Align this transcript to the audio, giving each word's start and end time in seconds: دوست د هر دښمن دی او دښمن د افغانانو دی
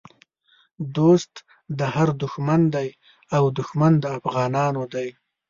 دوست 0.95 1.33
د 1.79 1.79
هر 1.95 2.09
دښمن 2.23 2.61
دی 2.75 2.89
او 3.35 3.43
دښمن 3.57 3.93
د 3.99 4.05
افغانانو 4.17 4.83
دی 4.93 5.07